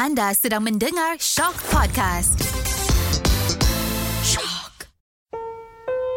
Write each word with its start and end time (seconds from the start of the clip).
Anda 0.00 0.32
sedang 0.32 0.64
mendengar 0.64 1.20
Shock 1.20 1.60
Podcast. 1.68 2.40
Shock. 4.24 4.88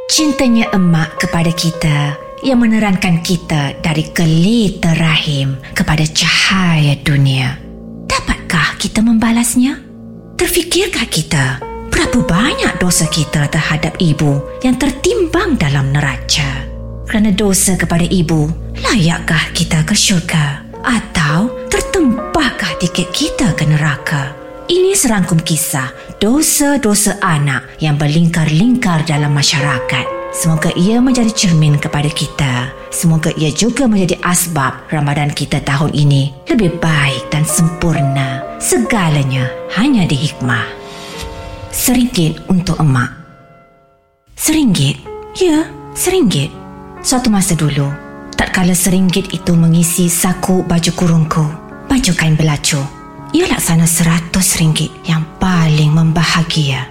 Cintanya 0.08 0.72
emak 0.72 1.20
kepada 1.20 1.52
kita 1.52 2.16
yang 2.48 2.64
menerangkan 2.64 3.20
kita 3.20 3.76
dari 3.84 4.08
kelita 4.16 4.96
rahim 4.96 5.60
kepada 5.76 6.08
cahaya 6.08 6.96
dunia. 7.04 7.60
Dapatkah 8.08 8.80
kita 8.80 9.04
membalasnya? 9.04 9.76
Terfikirkah 10.40 11.08
kita 11.12 11.60
berapa 11.92 12.24
banyak 12.24 12.80
dosa 12.80 13.04
kita 13.12 13.52
terhadap 13.52 14.00
ibu 14.00 14.64
yang 14.64 14.80
tertimbang 14.80 15.60
dalam 15.60 15.92
neraca? 15.92 16.72
Kerana 17.04 17.36
dosa 17.36 17.76
kepada 17.76 18.08
ibu, 18.08 18.48
layakkah 18.80 19.52
kita 19.52 19.84
ke 19.84 19.92
syurga? 19.92 20.64
Atau 20.88 21.63
tertempahkah 22.44 22.76
tiket 22.76 23.08
kita 23.16 23.56
ke 23.56 23.64
neraka? 23.64 24.36
Ini 24.68 24.92
serangkum 25.00 25.40
kisah 25.48 25.96
dosa-dosa 26.20 27.16
anak 27.24 27.80
yang 27.80 27.96
berlingkar-lingkar 27.96 29.08
dalam 29.08 29.32
masyarakat. 29.32 30.36
Semoga 30.36 30.68
ia 30.76 31.00
menjadi 31.00 31.32
cermin 31.32 31.80
kepada 31.80 32.12
kita. 32.12 32.68
Semoga 32.92 33.32
ia 33.40 33.48
juga 33.48 33.88
menjadi 33.88 34.20
asbab 34.28 34.92
Ramadan 34.92 35.32
kita 35.32 35.64
tahun 35.64 35.96
ini 35.96 36.36
lebih 36.52 36.84
baik 36.84 37.32
dan 37.32 37.48
sempurna. 37.48 38.44
Segalanya 38.60 39.48
hanya 39.80 40.04
di 40.04 40.28
hikmah. 40.28 40.68
Seringgit 41.72 42.44
untuk 42.52 42.76
emak. 42.76 43.08
Seringgit? 44.36 45.00
Ya, 45.40 45.72
seringgit. 45.96 46.52
Suatu 47.08 47.32
masa 47.32 47.56
dulu, 47.56 47.88
tatkala 48.36 48.76
seringgit 48.76 49.32
itu 49.32 49.56
mengisi 49.56 50.12
saku 50.12 50.60
baju 50.68 50.92
kurungku, 50.92 51.63
baju 51.94 52.10
kain 52.18 52.34
belacu. 52.34 52.82
Ia 53.38 53.46
laksana 53.54 53.86
seratus 53.86 54.58
ringgit 54.58 54.90
yang 55.06 55.22
paling 55.38 55.94
membahagia. 55.94 56.90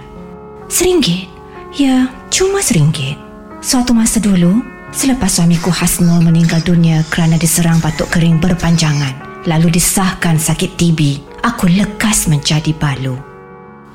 Seringgit? 0.71 1.27
Ya, 1.75 2.07
cuma 2.31 2.63
seringgit. 2.63 3.19
Suatu 3.59 3.91
masa 3.91 4.23
dulu, 4.23 4.63
selepas 4.95 5.27
suamiku 5.27 5.67
Hasnul 5.75 6.23
meninggal 6.23 6.63
dunia 6.63 7.03
kerana 7.11 7.35
diserang 7.35 7.83
batuk 7.83 8.15
kering 8.15 8.39
berpanjangan, 8.39 9.43
lalu 9.43 9.75
disahkan 9.75 10.39
sakit 10.39 10.79
TB, 10.79 10.99
aku 11.43 11.67
lekas 11.67 12.31
menjadi 12.31 12.71
balu. 12.71 13.19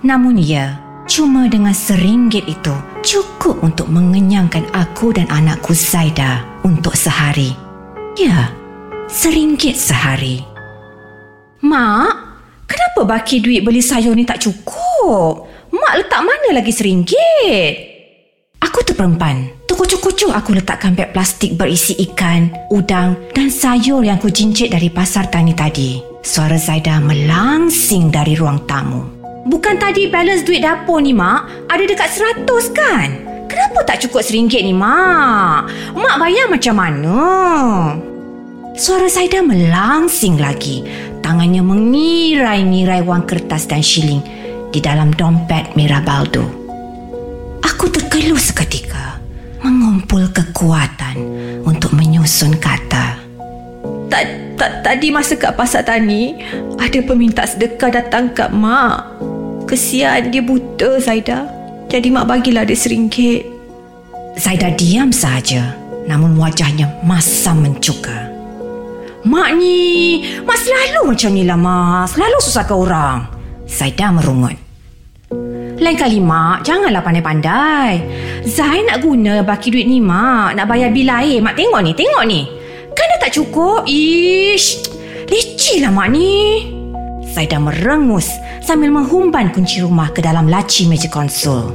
Namun 0.04 0.36
ya, 0.36 0.76
cuma 1.08 1.48
dengan 1.48 1.72
seringgit 1.72 2.44
itu 2.44 2.76
cukup 3.00 3.64
untuk 3.64 3.88
mengenyangkan 3.88 4.68
aku 4.76 5.16
dan 5.16 5.24
anakku 5.32 5.72
Zaida 5.72 6.44
untuk 6.68 6.92
sehari. 6.92 7.56
Ya, 8.20 8.52
seringgit 9.08 9.80
sehari. 9.80 10.57
Mak, 11.58 12.14
kenapa 12.70 13.02
baki 13.02 13.42
duit 13.42 13.66
beli 13.66 13.82
sayur 13.82 14.14
ni 14.14 14.22
tak 14.22 14.38
cukup? 14.38 15.50
Mak 15.74 15.94
letak 15.98 16.22
mana 16.22 16.54
lagi 16.54 16.70
seringgit? 16.70 17.72
Aku 18.62 18.86
terperempan. 18.86 19.66
Terkucuk-kucuk 19.66 20.30
aku 20.30 20.54
letakkan 20.54 20.94
beg 20.94 21.10
plastik 21.10 21.58
berisi 21.58 21.98
ikan, 22.06 22.54
udang 22.70 23.18
dan 23.34 23.50
sayur 23.50 24.06
yang 24.06 24.22
ku 24.22 24.30
jincit 24.30 24.70
dari 24.70 24.86
pasar 24.86 25.26
tani 25.26 25.50
tadi. 25.50 25.98
Suara 26.22 26.54
Zaida 26.54 27.02
melangsing 27.02 28.14
dari 28.14 28.38
ruang 28.38 28.62
tamu. 28.70 29.02
Bukan 29.50 29.82
tadi 29.82 30.06
balance 30.06 30.46
duit 30.46 30.62
dapur 30.62 31.02
ni, 31.02 31.10
Mak? 31.10 31.70
Ada 31.74 31.84
dekat 31.90 32.10
seratus 32.14 32.70
kan? 32.70 33.08
Kenapa 33.50 33.82
tak 33.82 34.06
cukup 34.06 34.22
seringgit 34.22 34.62
ni, 34.62 34.70
Mak? 34.70 35.90
Mak 35.98 36.16
bayar 36.22 36.46
macam 36.46 36.78
mana? 36.78 37.18
Suara 38.78 39.10
Zaida 39.10 39.42
melangsing 39.42 40.38
lagi. 40.38 40.86
Tangannya 41.28 41.60
mengirai-ngirai 41.60 43.04
wang 43.04 43.28
kertas 43.28 43.68
dan 43.68 43.84
shilling 43.84 44.24
di 44.72 44.80
dalam 44.80 45.12
dompet 45.12 45.76
merah 45.76 46.00
baldo. 46.00 46.40
Aku 47.60 47.92
terkeluh 47.92 48.40
seketika, 48.40 49.20
mengumpul 49.60 50.24
kekuatan 50.32 51.20
untuk 51.68 51.92
menyusun 51.92 52.56
kata. 52.56 53.20
Tadi 54.56 55.12
masa 55.12 55.36
kat 55.36 55.52
pasar 55.52 55.84
tani, 55.84 56.40
ada 56.80 57.00
peminta 57.04 57.44
sedekah 57.44 57.92
datang 57.92 58.32
kat 58.32 58.48
mak. 58.48 59.20
Kesian 59.68 60.32
dia 60.32 60.40
buta 60.40 60.96
Zaida. 60.96 61.44
Jadi 61.92 62.08
mak 62.08 62.24
bagilah 62.24 62.64
dia 62.64 62.72
seringgit. 62.72 63.44
Zaida 64.40 64.72
diam 64.72 65.12
saja, 65.12 65.76
namun 66.08 66.40
wajahnya 66.40 66.88
masam 67.04 67.68
mencuka. 67.68 68.37
Mak 69.28 69.60
ni, 69.60 70.24
mak 70.40 70.56
selalu 70.56 71.12
macam 71.12 71.30
ni 71.36 71.44
lah 71.44 71.60
mak. 71.60 72.16
Selalu 72.16 72.38
susahkan 72.40 72.76
orang. 72.80 73.18
Zaida 73.68 74.08
merungut. 74.08 74.56
Lain 75.78 76.00
kali 76.00 76.16
mak, 76.16 76.64
janganlah 76.64 77.04
pandai-pandai. 77.04 77.92
Zai 78.48 78.88
nak 78.88 79.04
guna 79.04 79.44
baki 79.44 79.68
duit 79.68 79.84
ni 79.84 80.00
mak. 80.00 80.56
Nak 80.56 80.64
bayar 80.64 80.88
bil 80.96 81.12
air. 81.12 81.44
Mak 81.44 81.60
tengok 81.60 81.80
ni, 81.84 81.92
tengok 81.92 82.24
ni. 82.24 82.40
Kan 82.96 83.04
dah 83.04 83.18
tak 83.28 83.36
cukup? 83.36 83.84
Ish, 83.84 84.88
leceh 85.28 85.84
lah 85.84 85.92
mak 85.92 86.08
ni. 86.08 86.64
Zaida 87.28 87.60
merengus 87.60 88.32
sambil 88.64 88.88
menghumban 88.88 89.52
kunci 89.52 89.84
rumah 89.84 90.08
ke 90.08 90.24
dalam 90.24 90.48
laci 90.48 90.88
meja 90.88 91.12
konsul. 91.12 91.68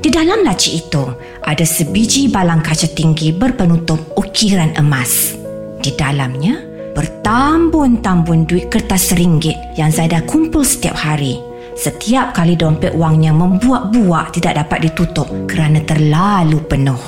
Di 0.00 0.08
dalam 0.08 0.40
laci 0.40 0.80
itu, 0.80 1.04
ada 1.44 1.64
sebiji 1.68 2.32
balang 2.32 2.64
kaca 2.64 2.88
tinggi 2.96 3.28
berpenutup 3.28 4.16
ukiran 4.16 4.72
emas. 4.80 5.36
Di 5.84 5.92
dalamnya, 5.92 6.73
bertambun-tambun 6.94 8.46
duit 8.46 8.70
kertas 8.70 9.12
seringgit 9.12 9.58
yang 9.74 9.90
Zaida 9.90 10.22
kumpul 10.24 10.62
setiap 10.62 10.94
hari. 10.94 11.36
Setiap 11.74 12.30
kali 12.38 12.54
dompet 12.54 12.94
wangnya 12.94 13.34
membuak-buak 13.34 14.30
tidak 14.38 14.62
dapat 14.62 14.86
ditutup 14.86 15.26
kerana 15.50 15.82
terlalu 15.82 16.62
penuh. 16.70 17.02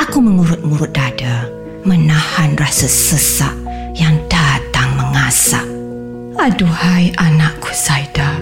Aku 0.00 0.24
mengurut-ngurut 0.24 0.88
dada, 0.90 1.52
menahan 1.84 2.56
rasa 2.56 2.88
sesak 2.88 3.52
yang 3.92 4.16
datang 4.32 4.96
mengasak. 4.96 5.64
Aduhai 6.34 7.14
anakku 7.20 7.70
Zaida, 7.76 8.40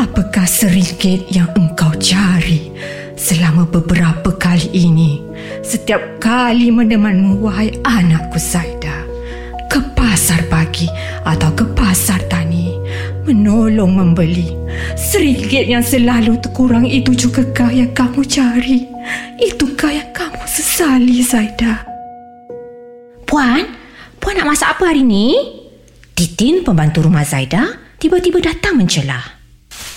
apakah 0.00 0.46
seringgit 0.48 1.28
yang 1.28 1.50
engkau 1.58 1.92
cari 1.98 2.72
selama 3.18 3.68
beberapa 3.68 4.32
kali 4.38 4.70
ini? 4.72 5.20
Setiap 5.60 6.22
kali 6.22 6.72
menemanmu, 6.72 7.42
wahai 7.44 7.74
anakku 7.84 8.40
Zaida, 8.40 8.94
ke 8.96 9.03
pasar 10.24 10.40
pagi 10.48 10.88
atau 11.28 11.52
ke 11.52 11.68
pasar 11.76 12.16
tani, 12.32 12.72
menolong 13.28 13.92
membeli. 13.92 14.56
Seringgit 14.96 15.68
yang 15.68 15.84
selalu 15.84 16.40
terkurang 16.40 16.88
itu 16.88 17.12
juga 17.12 17.44
kah 17.52 17.68
yang 17.68 17.92
kamu 17.92 18.24
cari? 18.24 18.88
Itukah 19.36 19.92
yang 19.92 20.08
kamu 20.16 20.40
sesali, 20.48 21.20
Zaida? 21.20 21.84
Puan, 23.28 23.68
Puan 24.16 24.40
nak 24.40 24.48
masak 24.48 24.80
apa 24.80 24.96
hari 24.96 25.04
ni? 25.04 25.36
Titin, 26.16 26.64
pembantu 26.64 27.04
rumah 27.04 27.28
Zaida, 27.28 27.76
tiba-tiba 28.00 28.40
datang 28.40 28.80
mencelah. 28.80 29.20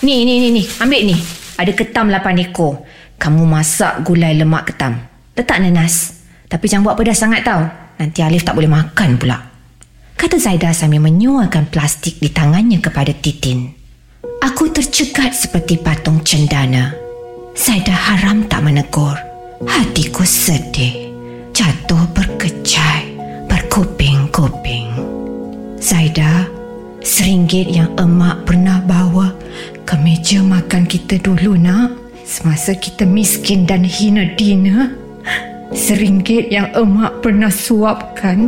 Ni, 0.04 0.28
ni, 0.28 0.44
ni, 0.44 0.52
ni, 0.52 0.68
ambil 0.84 1.08
ni. 1.08 1.16
Ada 1.56 1.72
ketam 1.72 2.12
lapan 2.12 2.44
ekor. 2.44 2.84
Kamu 3.16 3.48
masak 3.48 4.04
gulai 4.04 4.36
lemak 4.36 4.76
ketam. 4.76 5.00
Letak 5.40 5.64
nanas. 5.64 6.20
Tapi 6.52 6.68
jangan 6.68 6.92
buat 6.92 7.00
pedas 7.00 7.16
sangat 7.16 7.48
tau. 7.48 7.64
Nanti 7.96 8.20
Alif 8.20 8.44
tak 8.44 8.60
boleh 8.60 8.68
makan 8.68 9.16
pula. 9.16 9.57
Kata 10.18 10.42
Zaida 10.42 10.74
sambil 10.74 10.98
menyuarkan 10.98 11.70
plastik 11.70 12.18
di 12.18 12.34
tangannya 12.34 12.82
kepada 12.82 13.14
Titin. 13.14 13.70
Aku 14.42 14.66
tercekat 14.74 15.38
seperti 15.38 15.78
patung 15.78 16.26
cendana. 16.26 16.90
Zaida 17.54 17.94
haram 17.94 18.50
tak 18.50 18.66
menegur. 18.66 19.14
Hatiku 19.62 20.26
sedih. 20.26 21.14
Jatuh 21.54 22.10
berkecai. 22.18 23.14
Berkuping-kuping. 23.46 24.90
Zaida, 25.78 26.50
seringgit 27.06 27.70
yang 27.70 27.94
emak 28.02 28.42
pernah 28.50 28.82
bawa 28.82 29.38
ke 29.86 29.94
meja 30.02 30.42
makan 30.42 30.90
kita 30.90 31.22
dulu 31.22 31.54
nak. 31.62 31.94
Semasa 32.26 32.74
kita 32.74 33.06
miskin 33.06 33.70
dan 33.70 33.86
hina 33.86 34.34
dina. 34.34 34.98
Seringgit 35.76 36.48
yang 36.48 36.72
emak 36.72 37.20
pernah 37.20 37.52
suapkan 37.52 38.48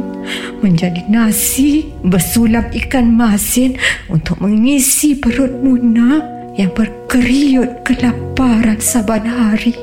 menjadi 0.63 1.03
nasi 1.11 1.91
bersulap 2.03 2.71
ikan 2.71 3.11
masin 3.11 3.75
untuk 4.07 4.39
mengisi 4.39 5.19
perut 5.19 5.51
Muna 5.59 6.23
yang 6.55 6.71
berkeriut 6.71 7.83
kelaparan 7.83 8.79
saban 8.79 9.27
hari. 9.27 9.75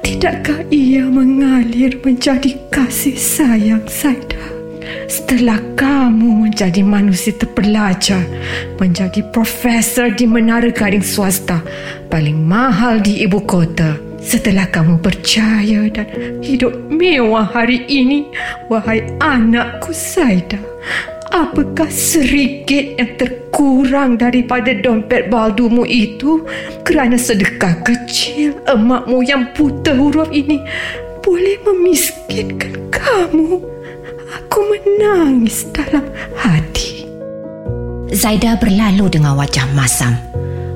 Tidakkah 0.00 0.64
ia 0.72 1.04
mengalir 1.04 2.00
menjadi 2.00 2.56
kasih 2.72 3.16
sayang 3.16 3.84
Saida? 3.88 4.40
Setelah 5.06 5.58
kamu 5.74 6.46
menjadi 6.46 6.82
manusia 6.82 7.34
terpelajar, 7.34 8.22
menjadi 8.78 9.22
profesor 9.30 10.10
di 10.14 10.26
menara 10.26 10.70
gading 10.70 11.02
swasta 11.02 11.62
paling 12.10 12.38
mahal 12.42 13.02
di 13.02 13.22
ibu 13.22 13.42
kota, 13.42 13.98
setelah 14.26 14.66
kamu 14.66 14.98
percaya 14.98 15.86
dan 15.86 16.42
hidup 16.42 16.74
mewah 16.90 17.46
hari 17.46 17.86
ini, 17.86 18.26
wahai 18.66 19.06
anakku 19.22 19.94
Saida, 19.94 20.58
Apakah 21.36 21.90
serikit 21.90 22.96
yang 22.96 23.12
terkurang 23.18 24.16
daripada 24.16 24.72
dompet 24.72 25.28
baldumu 25.28 25.84
itu 25.84 26.46
kerana 26.80 27.18
sedekah 27.18 27.82
kecil 27.82 28.56
emakmu 28.64 29.20
yang 29.26 29.50
buta 29.52 29.92
huruf 29.98 30.30
ini 30.32 30.62
boleh 31.20 31.60
memiskinkan 31.66 32.88
kamu? 32.88 33.58
Aku 34.32 34.58
menangis 34.70 35.66
dalam 35.74 36.06
hati. 36.38 37.04
Zaida 38.14 38.56
berlalu 38.56 39.18
dengan 39.18 39.36
wajah 39.36 39.66
masam, 39.74 40.14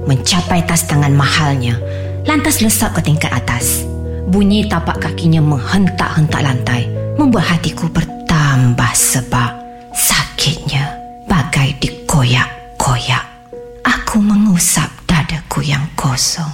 mencapai 0.05 0.67
tas 0.67 0.85
tangan 0.85 1.15
mahalnya, 1.15 1.79
lantas 2.25 2.61
lesap 2.61 2.97
ke 2.99 3.01
tingkat 3.05 3.33
atas. 3.33 3.85
Bunyi 4.31 4.69
tapak 4.71 5.03
kakinya 5.03 5.43
menghentak-hentak 5.43 6.43
lantai, 6.43 6.87
membuat 7.19 7.57
hatiku 7.57 7.91
bertambah 7.91 8.93
sebab 8.95 9.51
sakitnya 9.91 10.87
bagai 11.27 11.75
dikoyak-koyak. 11.83 13.25
Aku 13.83 14.23
mengusap 14.23 14.91
dadaku 15.07 15.67
yang 15.67 15.83
kosong. 15.99 16.51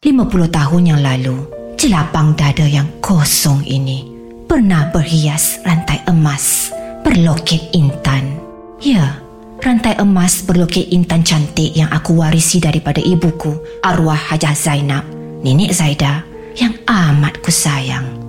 50 0.00 0.48
tahun 0.48 0.82
yang 0.96 1.00
lalu, 1.04 1.44
jelapang 1.76 2.32
dada 2.32 2.64
yang 2.64 2.88
kosong 3.04 3.60
ini 3.68 4.08
pernah 4.48 4.88
berhias 4.88 5.60
rantai 5.62 6.00
emas 6.08 6.72
berloket 7.04 7.72
intan. 7.76 8.40
Ya, 8.80 9.20
rantai 9.60 9.96
emas 10.00 10.42
berloket 10.42 10.88
intan 10.90 11.22
cantik 11.22 11.76
yang 11.76 11.92
aku 11.92 12.16
warisi 12.16 12.58
daripada 12.58 12.98
ibuku, 12.98 13.54
arwah 13.84 14.18
Hajah 14.18 14.56
Zainab, 14.56 15.04
nenek 15.44 15.76
Zaida 15.76 16.24
yang 16.56 16.74
amat 16.88 17.38
kusayang 17.44 18.20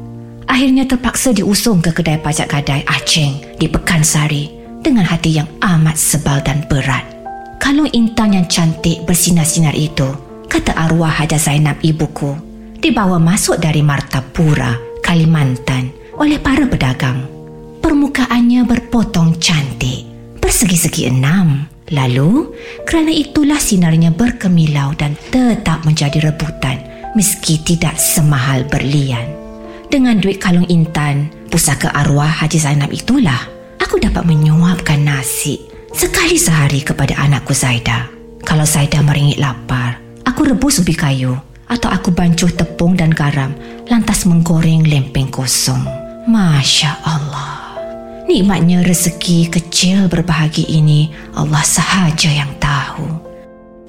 akhirnya 0.52 0.84
terpaksa 0.84 1.32
diusung 1.32 1.80
ke 1.80 1.96
kedai 1.96 2.20
pajak 2.20 2.52
gadai 2.52 2.84
Aceh 2.84 3.56
di 3.56 3.72
Pekansari 3.72 4.52
dengan 4.84 5.08
hati 5.08 5.40
yang 5.40 5.48
amat 5.64 5.96
sebal 5.96 6.44
dan 6.44 6.68
berat. 6.68 7.08
Kalau 7.64 7.88
intan 7.96 8.36
yang 8.36 8.48
cantik 8.52 9.08
bersinar-sinar 9.08 9.72
itu, 9.72 10.12
kata 10.52 10.76
arwah 10.76 11.08
Haja 11.08 11.40
Zainab 11.40 11.80
ibuku, 11.80 12.36
dibawa 12.84 13.16
masuk 13.16 13.64
dari 13.64 13.80
Martapura, 13.80 14.76
Kalimantan 15.00 15.96
oleh 16.20 16.36
para 16.36 16.68
pedagang. 16.68 17.24
Permukaannya 17.80 18.68
berpotong 18.68 19.40
cantik, 19.40 20.11
bersegi-segi 20.52 21.08
enam. 21.08 21.64
Lalu, 21.96 22.52
kerana 22.84 23.08
itulah 23.08 23.56
sinarnya 23.56 24.12
berkemilau 24.12 24.92
dan 25.00 25.16
tetap 25.32 25.88
menjadi 25.88 26.28
rebutan 26.28 26.76
meski 27.16 27.56
tidak 27.64 27.96
semahal 27.96 28.68
berlian. 28.68 29.32
Dengan 29.88 30.20
duit 30.20 30.44
kalung 30.44 30.68
intan, 30.68 31.32
pusaka 31.48 31.88
arwah 31.96 32.28
Haji 32.28 32.60
Zainab 32.60 32.92
itulah, 32.92 33.48
aku 33.80 33.96
dapat 34.04 34.28
menyuapkan 34.28 35.00
nasi 35.00 35.72
sekali 35.96 36.36
sehari 36.36 36.84
kepada 36.84 37.16
anakku 37.16 37.56
Zaida. 37.56 38.12
Kalau 38.44 38.68
Zaida 38.68 39.00
meringit 39.00 39.40
lapar, 39.40 40.04
aku 40.28 40.52
rebus 40.52 40.84
ubi 40.84 41.00
kayu 41.00 41.32
atau 41.72 41.88
aku 41.88 42.12
bancuh 42.12 42.52
tepung 42.52 43.00
dan 43.00 43.16
garam 43.16 43.56
lantas 43.88 44.28
menggoreng 44.28 44.84
lempeng 44.84 45.32
kosong. 45.32 45.88
Masya 46.28 46.92
Allah. 47.08 47.51
Nikmatnya 48.32 48.80
rezeki 48.88 49.52
kecil 49.52 50.08
berbahagi 50.08 50.64
ini 50.64 51.12
Allah 51.36 51.68
sahaja 51.68 52.32
yang 52.32 52.48
tahu. 52.64 53.04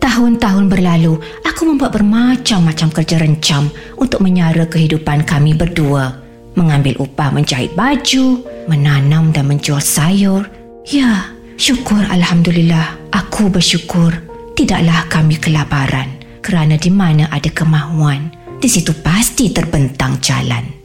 Tahun-tahun 0.03 0.67
berlalu, 0.67 1.15
aku 1.47 1.63
membuat 1.63 1.95
bermacam-macam 1.95 2.91
kerja 2.91 3.23
rencam 3.23 3.71
untuk 3.95 4.19
menyara 4.19 4.67
kehidupan 4.67 5.23
kami 5.23 5.55
berdua. 5.55 6.19
Mengambil 6.59 6.99
upah 6.99 7.31
menjahit 7.31 7.71
baju, 7.79 8.43
menanam 8.67 9.31
dan 9.31 9.47
menjual 9.47 9.79
sayur. 9.79 10.51
Ya, 10.91 11.31
syukur 11.55 12.03
Alhamdulillah, 12.11 13.15
aku 13.15 13.47
bersyukur. 13.47 14.11
Tidaklah 14.59 15.07
kami 15.07 15.39
kelaparan 15.39 16.19
kerana 16.43 16.75
di 16.75 16.91
mana 16.91 17.31
ada 17.31 17.47
kemahuan, 17.47 18.35
di 18.59 18.67
situ 18.67 18.91
pasti 19.07 19.55
terbentang 19.55 20.19
jalan. 20.19 20.82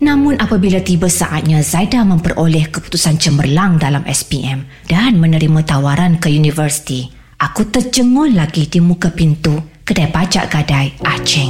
Namun 0.00 0.40
apabila 0.40 0.80
tiba 0.80 1.12
saatnya 1.12 1.60
Zaida 1.60 2.00
memperoleh 2.04 2.72
keputusan 2.72 3.20
cemerlang 3.20 3.76
dalam 3.76 4.00
SPM 4.08 4.64
dan 4.88 5.20
menerima 5.20 5.60
tawaran 5.68 6.16
ke 6.16 6.32
universiti, 6.32 7.20
Aku 7.40 7.72
terjengol 7.72 8.36
lagi 8.36 8.68
di 8.68 8.84
muka 8.84 9.08
pintu 9.08 9.56
kedai 9.80 10.12
pajak 10.12 10.52
gadai 10.52 10.92
Aceh. 11.00 11.48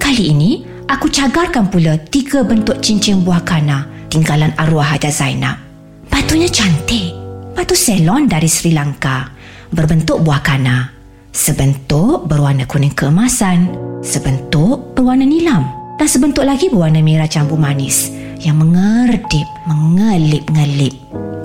Kali 0.00 0.32
ini, 0.32 0.64
aku 0.88 1.12
cagarkan 1.12 1.68
pula 1.68 2.00
tiga 2.08 2.40
bentuk 2.40 2.80
cincin 2.80 3.20
buah 3.20 3.44
kana 3.44 4.08
tinggalan 4.08 4.56
arwah 4.56 4.88
Haja 4.88 5.12
Zainab. 5.12 5.60
Batunya 6.08 6.48
cantik. 6.48 7.12
Batu 7.52 7.76
selon 7.76 8.24
dari 8.24 8.48
Sri 8.48 8.72
Lanka 8.72 9.28
berbentuk 9.68 10.24
buah 10.24 10.40
kana. 10.40 10.88
Sebentuk 11.28 12.24
berwarna 12.24 12.64
kuning 12.64 12.96
keemasan, 12.96 13.68
sebentuk 14.00 14.96
berwarna 14.96 15.28
nilam 15.28 15.81
dan 16.02 16.10
sebentuk 16.10 16.42
lagi 16.42 16.66
berwarna 16.66 16.98
merah 16.98 17.30
campur 17.30 17.54
manis 17.54 18.10
yang 18.42 18.58
mengerdip, 18.58 19.46
mengelip-ngelip. 19.70 20.90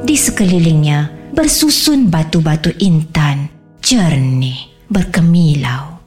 Di 0.02 0.18
sekelilingnya 0.18 1.30
bersusun 1.30 2.10
batu-batu 2.10 2.74
intan 2.82 3.54
jernih, 3.86 4.58
berkemilau. 4.90 6.02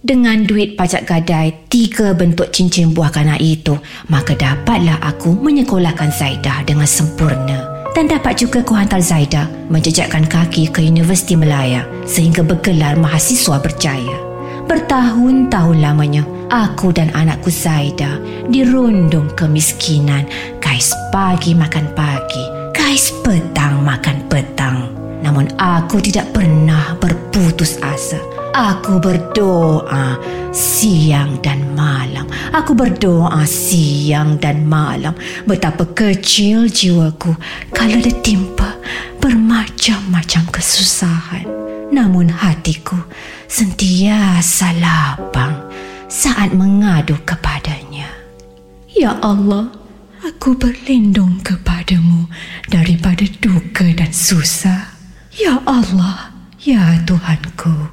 Dengan 0.00 0.48
duit 0.48 0.80
pajak 0.80 1.04
gadai 1.04 1.68
tiga 1.68 2.16
bentuk 2.16 2.48
cincin 2.56 2.96
buah 2.96 3.12
kanak 3.12 3.44
itu, 3.44 3.76
maka 4.08 4.32
dapatlah 4.32 5.04
aku 5.04 5.36
menyekolahkan 5.36 6.08
Zaidah 6.08 6.64
dengan 6.64 6.88
sempurna. 6.88 7.68
Dan 7.92 8.08
dapat 8.08 8.40
juga 8.40 8.64
ku 8.64 8.72
hantar 8.72 9.04
Zaidah 9.04 9.44
menjejakkan 9.68 10.24
kaki 10.24 10.72
ke 10.72 10.80
Universiti 10.80 11.36
Melaya 11.36 11.84
sehingga 12.08 12.40
bergelar 12.40 12.96
mahasiswa 12.96 13.60
berjaya. 13.60 14.16
Bertahun-tahun 14.64 15.84
lamanya, 15.84 16.24
aku 16.50 16.92
dan 16.92 17.12
anakku 17.12 17.48
Zaida 17.48 18.20
dirundung 18.48 19.32
kemiskinan. 19.36 20.28
Kais 20.60 20.92
pagi 21.12 21.52
makan 21.56 21.92
pagi, 21.96 22.44
kais 22.76 23.12
petang 23.22 23.84
makan 23.84 24.24
petang. 24.28 24.90
Namun 25.24 25.48
aku 25.56 26.04
tidak 26.04 26.36
pernah 26.36 26.92
berputus 27.00 27.80
asa. 27.80 28.20
Aku 28.54 29.02
berdoa 29.02 30.20
siang 30.54 31.42
dan 31.42 31.74
malam. 31.74 32.28
Aku 32.54 32.76
berdoa 32.76 33.42
siang 33.48 34.38
dan 34.38 34.62
malam. 34.68 35.16
Betapa 35.42 35.88
kecil 35.90 36.70
jiwaku 36.70 37.34
kalau 37.74 37.98
ditimpa 37.98 38.78
bermacam-macam 39.18 40.42
kesusahan. 40.54 41.48
Namun 41.90 42.30
hatiku 42.30 42.94
sentiasa 43.50 44.70
lapang 44.78 45.73
saat 46.08 46.52
mengadu 46.52 47.16
kepadanya. 47.24 48.08
Ya 48.94 49.16
Allah, 49.20 49.72
aku 50.22 50.54
berlindung 50.54 51.42
kepadamu 51.42 52.30
daripada 52.68 53.26
duka 53.40 53.84
dan 53.92 54.12
susah. 54.14 54.94
Ya 55.34 55.58
Allah, 55.66 56.30
ya 56.62 57.02
Tuhanku, 57.02 57.90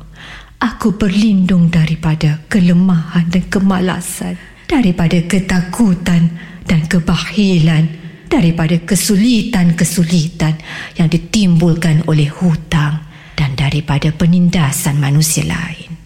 aku 0.62 0.94
berlindung 0.94 1.74
daripada 1.74 2.38
kelemahan 2.46 3.28
dan 3.34 3.44
kemalasan, 3.50 4.38
daripada 4.70 5.18
ketakutan 5.26 6.38
dan 6.70 6.86
kebahilan, 6.86 7.90
daripada 8.30 8.78
kesulitan-kesulitan 8.78 10.56
yang 11.02 11.10
ditimbulkan 11.10 12.06
oleh 12.06 12.30
hutang 12.30 13.04
dan 13.34 13.58
daripada 13.58 14.14
penindasan 14.14 15.02
manusia 15.02 15.44
lain. 15.50 16.01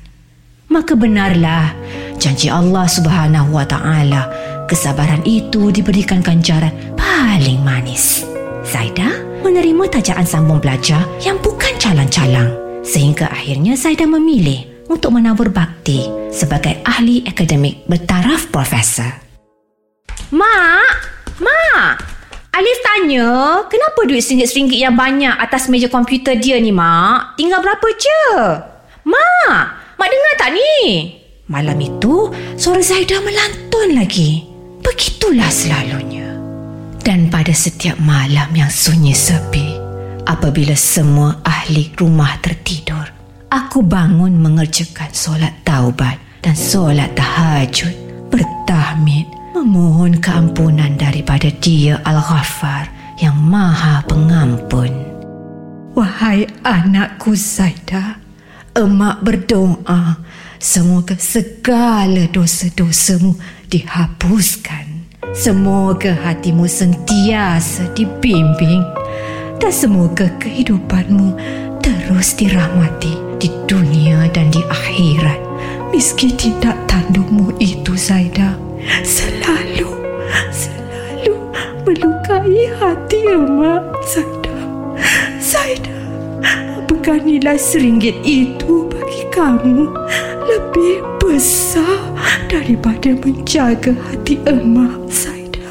Maka 0.75 0.91
benarlah 0.91 1.71
janji 2.19 2.51
Allah 2.51 2.83
Subhanahu 2.83 3.55
wa 3.55 3.63
taala, 3.63 4.27
kesabaran 4.67 5.23
itu 5.23 5.71
diberikan 5.71 6.19
ganjaran 6.19 6.75
paling 6.99 7.63
manis. 7.63 8.27
Zaidah 8.67 9.39
menerima 9.39 9.87
tajaan 9.87 10.27
sambung 10.27 10.59
belajar 10.59 11.07
yang 11.23 11.39
bukan 11.39 11.79
calang-calang 11.79 12.51
sehingga 12.83 13.31
akhirnya 13.31 13.79
Zaida 13.79 14.03
memilih 14.03 14.67
untuk 14.91 15.15
menabur 15.15 15.47
bakti 15.47 16.11
sebagai 16.27 16.83
ahli 16.83 17.23
akademik 17.23 17.87
bertaraf 17.87 18.51
profesor. 18.51 19.15
Mak, 20.35 20.91
Mak, 21.39 21.93
Alif 22.51 22.79
tanya 22.83 23.63
kenapa 23.71 24.03
duit 24.03 24.27
singgit-singgit 24.27 24.75
yang 24.75 24.99
banyak 24.99 25.39
atas 25.39 25.71
meja 25.71 25.87
komputer 25.87 26.35
dia 26.35 26.59
ni, 26.59 26.75
Mak? 26.75 27.39
Tinggal 27.39 27.63
berapa 27.63 27.87
je? 27.95 28.23
Mak, 29.05 29.63
Mak 30.01 30.07
dengar 30.09 30.33
tak 30.41 30.51
ni? 30.57 31.13
Malam 31.45 31.77
itu, 31.77 32.33
suara 32.57 32.81
Zaida 32.81 33.21
melantun 33.21 33.93
lagi. 33.93 34.41
Begitulah 34.81 35.49
selalunya. 35.53 36.25
Dan 37.05 37.29
pada 37.29 37.53
setiap 37.53 38.01
malam 38.01 38.49
yang 38.57 38.65
sunyi 38.73 39.13
sepi, 39.13 39.77
apabila 40.25 40.73
semua 40.73 41.37
ahli 41.45 41.93
rumah 41.93 42.33
tertidur, 42.41 43.05
aku 43.53 43.85
bangun 43.85 44.33
mengerjakan 44.41 45.13
solat 45.13 45.53
taubat 45.61 46.17
dan 46.41 46.57
solat 46.57 47.13
tahajud, 47.13 47.93
bertahmid, 48.33 49.29
memohon 49.53 50.17
keampunan 50.17 50.97
daripada 50.97 51.53
dia 51.61 52.01
Al-Ghaffar 52.01 52.89
yang 53.21 53.37
maha 53.37 54.01
pengampun. 54.09 54.89
Wahai 55.93 56.49
anakku 56.65 57.37
Zaida, 57.37 58.17
emak 58.75 59.23
berdoa 59.23 60.19
semoga 60.59 61.15
segala 61.15 62.27
dosa-dosamu 62.27 63.39
dihapuskan. 63.71 65.07
Semoga 65.31 66.15
hatimu 66.15 66.67
sentiasa 66.67 67.91
dibimbing 67.95 68.83
dan 69.59 69.71
semoga 69.71 70.27
kehidupanmu 70.43 71.35
terus 71.79 72.35
dirahmati 72.35 73.15
di 73.39 73.47
dunia 73.67 74.27
dan 74.31 74.51
di 74.51 74.59
akhirat. 74.63 75.39
Meski 75.95 76.35
tidak 76.35 76.75
tandungmu 76.91 77.55
itu 77.63 77.95
Zaida 77.95 78.59
selalu 79.07 79.95
selalu 80.51 81.35
melukai 81.87 82.75
hati 82.75 83.19
emak 83.31 83.83
Zaida. 84.03 84.55
Zaida, 85.39 85.95
apakah 87.05 87.21
nilai 87.21 87.53
seringgit 87.53 88.17
itu 88.25 88.89
bagi 88.89 89.29
kamu 89.29 89.93
lebih 90.49 91.05
besar 91.21 92.01
daripada 92.49 93.13
menjaga 93.21 93.93
hati 94.09 94.41
emak 94.49 95.05
Zaida? 95.13 95.69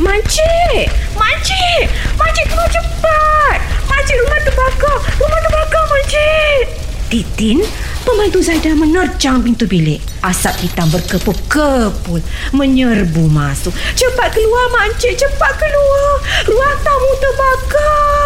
Makcik! 0.00 0.88
Makcik! 1.20 1.92
Makcik 2.16 2.46
keluar 2.48 2.64
cepat! 2.72 3.60
Makcik 3.92 4.16
rumah 4.24 4.40
terbakar! 4.40 4.96
Rumah 5.20 5.40
terbakar, 5.44 5.84
Makcik! 5.92 6.64
Titin, 7.12 7.60
pembantu 8.00 8.40
Zaida 8.40 8.72
menerjang 8.72 9.44
pintu 9.44 9.68
bilik. 9.68 10.00
Asap 10.24 10.64
hitam 10.64 10.88
berkepul-kepul 10.88 12.24
menyerbu 12.56 13.28
masuk. 13.28 13.76
Cepat 13.92 14.32
keluar, 14.32 14.64
Makcik! 14.80 15.12
Cepat 15.12 15.60
keluar! 15.60 16.24
Ruang 16.48 16.78
tamu 16.88 17.10
terbakar! 17.20 18.19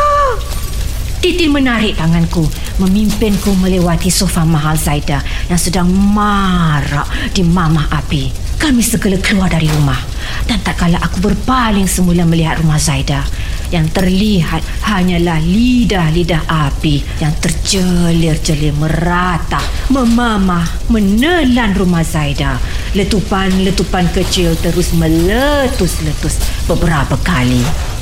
Titin 1.25 1.57
menarik 1.57 1.97
tanganku, 1.97 2.45
memimpinku 2.85 3.57
melewati 3.57 4.13
sofa 4.13 4.45
mahal 4.45 4.77
Zaida 4.77 5.25
yang 5.49 5.57
sedang 5.57 5.89
marak 5.89 7.09
di 7.33 7.41
mamah 7.41 7.89
api. 7.97 8.29
Kami 8.61 8.85
segera 8.85 9.17
keluar 9.17 9.49
dari 9.49 9.65
rumah 9.73 9.97
dan 10.45 10.61
tak 10.61 10.85
kala 10.85 11.01
aku 11.01 11.25
berpaling 11.25 11.89
semula 11.89 12.29
melihat 12.29 12.61
rumah 12.61 12.77
Zaida 12.77 13.25
yang 13.73 13.89
terlihat 13.89 14.61
hanyalah 14.85 15.41
lidah-lidah 15.41 16.45
api 16.45 17.01
yang 17.17 17.33
terjelir-jelir 17.41 18.77
merata 18.77 19.65
memamah 19.89 20.69
menelan 20.93 21.73
rumah 21.73 22.05
Zaida. 22.05 22.61
Letupan-letupan 22.93 24.13
kecil 24.13 24.61
terus 24.61 24.93
meletus-letus 24.93 26.37
beberapa 26.69 27.17
kali. 27.25 27.94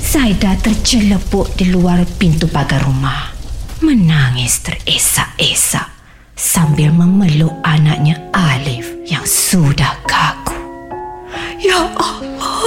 Zaida 0.00 0.56
tercelepuk 0.56 1.52
di 1.60 1.68
luar 1.68 2.08
pintu 2.16 2.48
pagar 2.48 2.80
rumah. 2.88 3.36
Menangis 3.84 4.64
teresak-esak 4.64 5.86
sambil 6.32 6.88
memeluk 6.88 7.52
anaknya 7.60 8.16
Alif 8.32 8.88
yang 9.04 9.24
sudah 9.28 10.00
kaku. 10.08 10.56
Ya 11.60 11.84
Allah, 12.00 12.64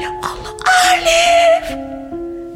ya 0.00 0.08
Allah, 0.24 0.54
Alif. 0.88 1.64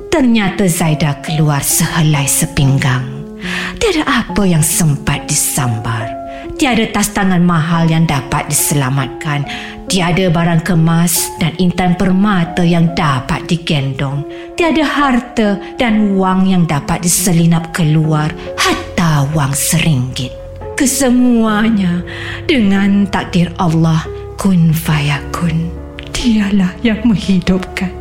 Ternyata 0.08 0.64
Zaida 0.72 1.20
keluar 1.20 1.61
sehelai 1.61 2.25
sepinggang. 2.25 3.37
Tiada 3.76 4.08
apa 4.08 4.49
yang 4.49 4.64
sempat 4.64 5.28
disambar. 5.28 6.08
Tiada 6.56 6.88
tas 6.88 7.12
tangan 7.12 7.44
mahal 7.44 7.90
yang 7.90 8.08
dapat 8.08 8.49
diselamatkan. 8.49 9.44
Tiada 9.92 10.32
barang 10.32 10.64
kemas 10.64 11.28
dan 11.37 11.52
intan 11.61 11.92
permata 12.00 12.64
yang 12.64 12.96
dapat 12.96 13.44
digendong. 13.44 14.25
Tiada 14.56 14.80
harta 14.88 15.61
dan 15.76 16.16
wang 16.16 16.49
yang 16.49 16.64
dapat 16.64 17.04
diselinap 17.04 17.76
keluar 17.76 18.32
hatta 18.56 19.28
wang 19.37 19.52
seringgit. 19.52 20.32
Kesemuanya 20.80 22.00
dengan 22.49 23.04
takdir 23.04 23.52
Allah 23.61 24.00
kun 24.40 24.72
fayakun. 24.72 25.68
Dialah 26.08 26.72
yang 26.80 27.04
menghidupkan 27.04 27.92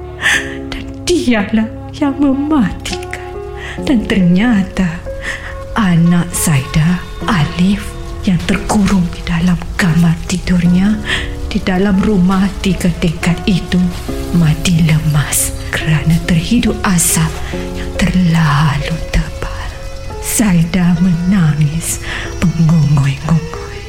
dan 0.71 0.85
dialah 1.03 1.67
yang 1.91 2.15
mematikan. 2.15 3.35
Dan 3.83 4.07
ternyata 4.07 4.95
anak 5.75 6.31
Zaida, 6.31 7.03
Alif 7.27 7.83
yang 8.23 8.39
terkurung 8.47 9.03
di 9.11 9.19
dalam 9.27 9.59
kamar 9.75 10.15
tidurnya 10.31 10.95
di 11.51 11.59
dalam 11.59 11.99
rumah 11.99 12.47
tiga 12.63 12.87
tingkat 13.03 13.35
itu 13.43 13.75
mati 14.39 14.87
lemas 14.87 15.51
kerana 15.67 16.15
terhidup 16.23 16.71
asap 16.87 17.27
yang 17.75 17.91
terlalu 17.99 18.95
tebal. 19.11 19.67
Zaida 20.23 20.95
menangis 21.03 21.99
mengungoi-ngungoi. 22.39 23.79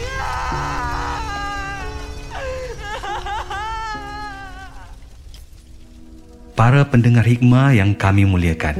Para 6.58 6.82
pendengar 6.90 7.22
hikmah 7.22 7.78
yang 7.78 7.94
kami 7.94 8.26
muliakan. 8.26 8.74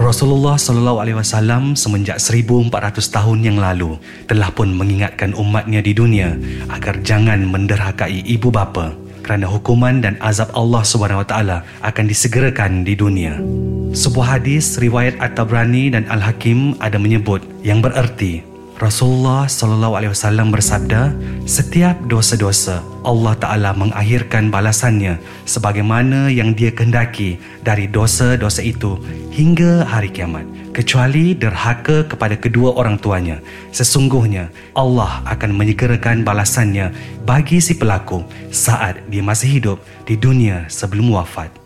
Rasulullah 0.00 0.56
sallallahu 0.56 1.04
alaihi 1.04 1.20
wasallam 1.20 1.76
semenjak 1.76 2.16
1400 2.16 2.72
tahun 3.12 3.38
yang 3.44 3.60
lalu 3.60 4.00
telah 4.24 4.48
pun 4.48 4.72
mengingatkan 4.72 5.36
umatnya 5.36 5.84
di 5.84 5.92
dunia 5.92 6.40
agar 6.72 7.04
jangan 7.04 7.44
menderhakai 7.44 8.24
ibu 8.24 8.48
bapa 8.48 8.96
kerana 9.20 9.44
hukuman 9.44 10.00
dan 10.00 10.16
azab 10.24 10.48
Allah 10.56 10.80
Subhanahu 10.88 11.20
wa 11.20 11.28
taala 11.28 11.58
akan 11.84 12.08
disegerakan 12.08 12.80
di 12.80 12.96
dunia. 12.96 13.44
Sebuah 13.92 14.40
hadis 14.40 14.80
riwayat 14.80 15.20
At-Tabrani 15.20 15.92
dan 15.92 16.08
Al-Hakim 16.08 16.80
ada 16.80 16.96
menyebut 16.96 17.44
yang 17.60 17.84
bererti 17.84 18.40
Rasulullah 18.80 19.44
sallallahu 19.44 19.92
alaihi 20.00 20.08
wasallam 20.16 20.48
bersabda, 20.48 21.12
setiap 21.44 22.00
dosa-dosa 22.08 22.80
Allah 23.04 23.36
Taala 23.36 23.76
mengakhirkan 23.76 24.48
balasannya 24.48 25.20
sebagaimana 25.44 26.32
yang 26.32 26.56
Dia 26.56 26.72
kehendaki 26.72 27.36
dari 27.60 27.84
dosa-dosa 27.84 28.64
itu 28.64 28.96
hingga 29.36 29.84
hari 29.84 30.08
kiamat, 30.08 30.48
kecuali 30.72 31.36
derhaka 31.36 32.08
kepada 32.08 32.40
kedua 32.40 32.72
orang 32.72 32.96
tuanya. 32.96 33.44
Sesungguhnya 33.68 34.48
Allah 34.72 35.20
akan 35.28 35.60
menyegerakan 35.60 36.24
balasannya 36.24 36.96
bagi 37.28 37.60
si 37.60 37.76
pelaku 37.76 38.24
saat 38.48 38.96
dia 39.12 39.20
masih 39.20 39.60
hidup 39.60 39.78
di 40.08 40.16
dunia 40.16 40.64
sebelum 40.72 41.12
wafat. 41.12 41.59